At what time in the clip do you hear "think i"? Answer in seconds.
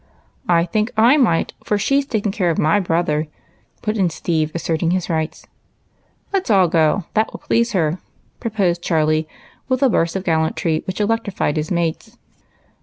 0.65-1.15